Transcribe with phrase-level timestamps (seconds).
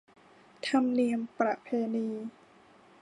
[0.67, 2.07] ธรรมเนียมประเพณี